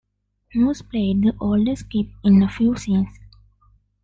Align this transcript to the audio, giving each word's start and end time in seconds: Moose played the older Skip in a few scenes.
Moose 0.55 0.81
played 0.81 1.21
the 1.21 1.35
older 1.39 1.75
Skip 1.75 2.07
in 2.23 2.41
a 2.41 2.49
few 2.49 2.75
scenes. 2.75 3.19